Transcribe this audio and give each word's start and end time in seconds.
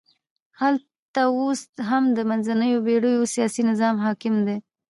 هلته 0.61 1.21
اوس 1.39 1.59
هم 1.89 2.03
د 2.17 2.19
منځنیو 2.29 2.83
پېړیو 2.85 3.31
سیاسي 3.33 3.61
نظام 3.69 3.95
حاکم 4.05 4.35
دی. 4.47 4.57